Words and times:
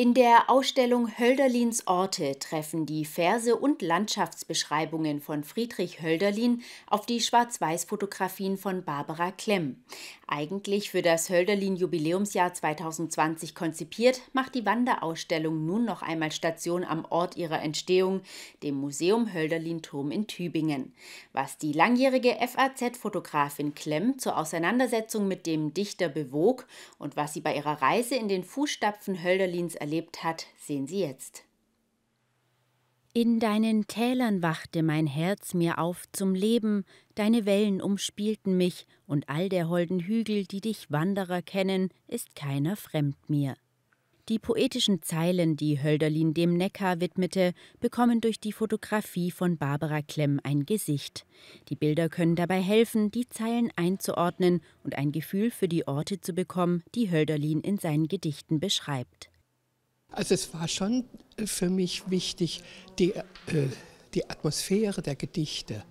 In 0.00 0.14
der 0.14 0.48
Ausstellung 0.48 1.18
Hölderlins 1.18 1.86
Orte 1.86 2.38
treffen 2.38 2.86
die 2.86 3.04
Verse 3.04 3.54
und 3.54 3.82
Landschaftsbeschreibungen 3.82 5.20
von 5.20 5.44
Friedrich 5.44 6.00
Hölderlin 6.00 6.62
auf 6.86 7.04
die 7.04 7.20
Schwarz-Weiß-Fotografien 7.20 8.56
von 8.56 8.82
Barbara 8.82 9.30
Klemm. 9.30 9.84
Eigentlich 10.30 10.90
für 10.90 11.02
das 11.02 11.28
Hölderlin-Jubiläumsjahr 11.28 12.54
2020 12.54 13.54
konzipiert, 13.54 14.22
macht 14.32 14.54
die 14.54 14.64
Wanderausstellung 14.64 15.66
nun 15.66 15.84
noch 15.84 16.00
einmal 16.00 16.32
Station 16.32 16.82
am 16.82 17.04
Ort 17.04 17.36
ihrer 17.36 17.60
Entstehung, 17.60 18.22
dem 18.62 18.76
Museum 18.76 19.34
Hölderlin-Turm 19.34 20.10
in 20.10 20.26
Tübingen. 20.26 20.94
Was 21.34 21.58
die 21.58 21.72
langjährige 21.72 22.36
FAZ-Fotografin 22.40 23.74
Klemm 23.74 24.18
zur 24.18 24.38
Auseinandersetzung 24.38 25.28
mit 25.28 25.46
dem 25.46 25.74
Dichter 25.74 26.08
bewog 26.08 26.66
und 26.98 27.16
was 27.16 27.34
sie 27.34 27.42
bei 27.42 27.54
ihrer 27.54 27.82
Reise 27.82 28.14
in 28.14 28.28
den 28.28 28.44
Fußstapfen 28.44 29.22
Hölderlins 29.22 29.74
erlebt 29.74 29.90
erlebt 29.90 30.22
hat, 30.22 30.46
sehen 30.56 30.86
Sie 30.86 31.00
jetzt. 31.00 31.49
In 33.12 33.40
deinen 33.40 33.88
Tälern 33.88 34.40
wachte 34.40 34.84
mein 34.84 35.08
Herz 35.08 35.52
mir 35.52 35.80
auf 35.80 36.04
zum 36.12 36.32
Leben, 36.32 36.84
deine 37.16 37.44
Wellen 37.44 37.82
umspielten 37.82 38.56
mich, 38.56 38.86
und 39.04 39.28
all 39.28 39.48
der 39.48 39.68
holden 39.68 39.98
Hügel, 39.98 40.44
die 40.44 40.60
dich 40.60 40.92
Wanderer 40.92 41.42
kennen, 41.42 41.88
ist 42.06 42.36
keiner 42.36 42.76
fremd 42.76 43.16
mir. 43.26 43.56
Die 44.28 44.38
poetischen 44.38 45.02
Zeilen, 45.02 45.56
die 45.56 45.82
Hölderlin 45.82 46.34
dem 46.34 46.56
Neckar 46.56 47.00
widmete, 47.00 47.52
bekommen 47.80 48.20
durch 48.20 48.38
die 48.38 48.52
Fotografie 48.52 49.32
von 49.32 49.58
Barbara 49.58 50.02
Klemm 50.02 50.38
ein 50.44 50.64
Gesicht. 50.64 51.26
Die 51.68 51.74
Bilder 51.74 52.08
können 52.08 52.36
dabei 52.36 52.60
helfen, 52.60 53.10
die 53.10 53.28
Zeilen 53.28 53.72
einzuordnen 53.74 54.60
und 54.84 54.96
ein 54.96 55.10
Gefühl 55.10 55.50
für 55.50 55.66
die 55.66 55.88
Orte 55.88 56.20
zu 56.20 56.32
bekommen, 56.32 56.84
die 56.94 57.10
Hölderlin 57.10 57.60
in 57.60 57.76
seinen 57.76 58.06
Gedichten 58.06 58.60
beschreibt. 58.60 59.29
Also 60.10 60.34
es 60.34 60.52
war 60.52 60.68
schon 60.68 61.04
für 61.44 61.70
mich 61.70 62.10
wichtig, 62.10 62.62
die, 62.98 63.12
äh, 63.14 63.24
die 64.14 64.28
Atmosphäre 64.28 65.02
der 65.02 65.16
Gedichte 65.16 65.84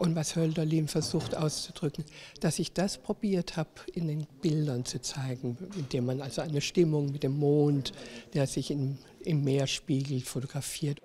und 0.00 0.16
was 0.16 0.34
Hölderlin 0.34 0.88
versucht 0.88 1.36
auszudrücken, 1.36 2.04
dass 2.40 2.58
ich 2.58 2.72
das 2.72 2.96
probiert 2.96 3.58
habe, 3.58 3.68
in 3.92 4.08
den 4.08 4.26
Bildern 4.40 4.86
zu 4.86 5.00
zeigen, 5.02 5.58
indem 5.76 6.06
man 6.06 6.22
also 6.22 6.40
eine 6.40 6.62
Stimmung 6.62 7.12
mit 7.12 7.22
dem 7.22 7.38
Mond, 7.38 7.92
der 8.32 8.46
sich 8.46 8.70
im, 8.70 8.96
im 9.22 9.44
Meer 9.44 9.66
spiegelt, 9.66 10.24
fotografiert. 10.24 11.00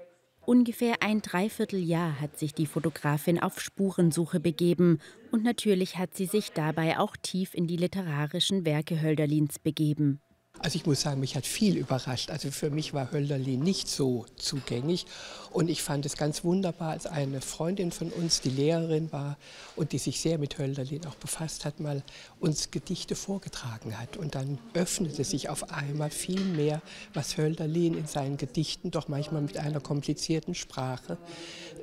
Ungefähr 0.45 1.01
ein 1.01 1.21
Dreivierteljahr 1.21 2.21
hat 2.21 2.37
sich 2.37 2.53
die 2.53 2.67
Fotografin 2.67 3.41
auf 3.41 3.59
Spurensuche 3.59 4.39
begeben 4.39 4.99
und 5.31 5.43
natürlich 5.43 5.97
hat 5.97 6.15
sie 6.15 6.27
sich 6.27 6.51
dabei 6.53 6.97
auch 6.97 7.17
tief 7.17 7.53
in 7.53 7.67
die 7.67 7.77
literarischen 7.77 8.63
Werke 8.63 9.01
Hölderlins 9.01 9.59
begeben. 9.59 10.21
Also 10.59 10.77
ich 10.77 10.85
muss 10.85 11.01
sagen, 11.01 11.19
mich 11.19 11.35
hat 11.35 11.45
viel 11.45 11.77
überrascht. 11.77 12.31
Also 12.31 12.49
für 12.49 12.69
mich 12.69 12.93
war 12.93 13.11
Hölderlin 13.11 13.59
nicht 13.59 13.87
so 13.87 14.25
zugänglich. 14.37 15.05
Und 15.51 15.69
ich 15.69 15.83
fand 15.83 16.05
es 16.05 16.17
ganz 16.17 16.43
wunderbar, 16.43 16.91
als 16.91 17.05
eine 17.05 17.41
Freundin 17.41 17.91
von 17.91 18.09
uns, 18.09 18.41
die 18.41 18.49
Lehrerin 18.49 19.11
war 19.11 19.37
und 19.75 19.91
die 19.91 19.97
sich 19.97 20.19
sehr 20.19 20.37
mit 20.37 20.57
Hölderlin 20.57 21.05
auch 21.05 21.15
befasst 21.15 21.65
hat, 21.65 21.79
mal 21.79 22.03
uns 22.39 22.71
Gedichte 22.71 23.15
vorgetragen 23.15 23.99
hat. 23.99 24.17
Und 24.17 24.35
dann 24.35 24.57
öffnete 24.73 25.23
sich 25.23 25.49
auf 25.49 25.71
einmal 25.71 26.09
viel 26.09 26.43
mehr, 26.43 26.81
was 27.13 27.37
Hölderlin 27.37 27.93
in 27.97 28.07
seinen 28.07 28.37
Gedichten 28.37 28.91
doch 28.91 29.07
manchmal 29.07 29.41
mit 29.41 29.57
einer 29.57 29.79
komplizierten 29.79 30.55
Sprache 30.55 31.17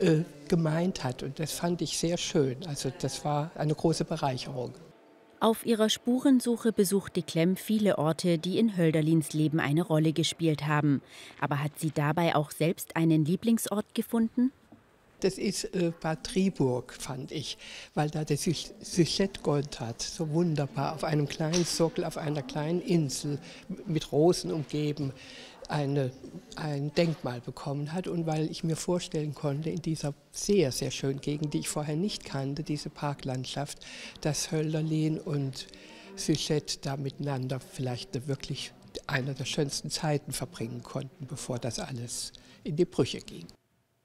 äh, 0.00 0.20
gemeint 0.48 1.05
hat. 1.05 1.23
Und 1.23 1.39
das 1.39 1.53
fand 1.53 1.83
ich 1.83 1.98
sehr 1.98 2.17
schön. 2.17 2.67
Also 2.67 2.93
das 3.00 3.25
war 3.25 3.50
eine 3.55 3.75
große 3.75 4.05
Bereicherung. 4.05 4.75
Auf 5.42 5.66
ihrer 5.66 5.88
Spurensuche 5.90 6.72
besuchte 6.72 7.20
Klemm 7.20 7.56
viele 7.56 7.98
Orte, 7.98 8.38
die 8.38 8.60
in 8.60 8.76
Hölderlins 8.76 9.32
Leben 9.32 9.58
eine 9.58 9.82
Rolle 9.82 10.12
gespielt 10.12 10.68
haben. 10.68 11.02
Aber 11.40 11.60
hat 11.60 11.80
sie 11.80 11.90
dabei 11.90 12.36
auch 12.36 12.52
selbst 12.52 12.94
einen 12.94 13.24
Lieblingsort 13.24 13.92
gefunden? 13.92 14.52
Das 15.18 15.38
ist 15.38 15.64
äh, 15.74 15.90
Bad 16.00 16.22
Triburg, 16.22 16.94
fand 16.94 17.32
ich, 17.32 17.58
weil 17.94 18.08
da 18.08 18.22
der 18.22 18.36
Suchet-Goldhardt 18.36 20.00
so 20.00 20.31
wunderbar 20.31 20.94
auf 20.94 21.02
einem 21.02 21.26
kleinen 21.26 21.64
Sockel, 21.64 22.04
auf 22.04 22.19
einer 22.19 22.42
kleinen 22.42 22.81
Insel 22.81 23.41
mit 23.84 24.12
Rosen 24.12 24.52
umgeben 24.52 25.12
eine, 25.72 26.10
ein 26.56 26.94
Denkmal 26.94 27.41
bekommen 27.41 27.93
hat 27.93 28.06
und 28.06 28.27
weil 28.27 28.50
ich 28.50 28.62
mir 28.62 28.77
vorstellen 28.77 29.34
konnte, 29.34 29.71
in 29.71 29.81
dieser 29.81 30.15
sehr, 30.31 30.71
sehr 30.71 30.91
schönen 30.91 31.21
Gegend, 31.21 31.55
die 31.55 31.60
ich 31.60 31.69
vorher 31.69 31.97
nicht 31.97 32.25
kannte, 32.25 32.62
diese 32.62 32.91
Parklandschaft, 32.91 33.78
dass 34.21 34.53
Hölderlin 34.53 35.19
und 35.19 35.66
Suchet 36.15 36.84
da 36.84 36.97
miteinander 36.97 37.59
vielleicht 37.59 38.28
wirklich 38.28 38.72
eine 39.06 39.34
der 39.34 39.47
schönsten 39.47 39.91
Zeiten 39.91 40.32
verbringen 40.32 40.82
konnten, 40.82 41.27
bevor 41.27 41.59
das 41.59 41.78
alles 41.78 42.32
in 42.65 42.77
die 42.77 42.84
Brüche 42.84 43.19
ging. 43.19 43.47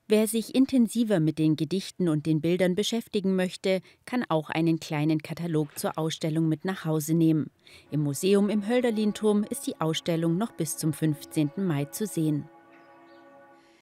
Wer 0.10 0.26
sich 0.26 0.56
intensiver 0.56 1.20
mit 1.20 1.38
den 1.38 1.58
Gedichten 1.58 2.08
und 2.08 2.26
den 2.26 2.40
Bildern 2.40 2.76
beschäftigen 2.76 3.36
möchte, 3.36 3.82
kann 4.06 4.24
auch 4.30 4.50
einen 4.50 4.80
kleinen 4.80 5.22
Katalog 5.22 5.78
zur 5.78 5.98
Ausstellung 5.98 6.48
mit 6.48 6.64
nach 6.64 6.86
Hause 6.86 7.14
nehmen. 7.14 7.50
Im 7.92 8.04
Museum 8.04 8.48
im 8.50 8.66
Hölderlinturm 8.66 9.44
ist 9.44 9.68
die 9.68 9.82
Ausstellung 9.82 10.38
noch 10.38 10.54
bis 10.54 10.78
zum 10.78 10.94
15. 10.94 11.52
Mai 11.58 11.86
zu 11.86 12.06
sehen. 12.06 12.46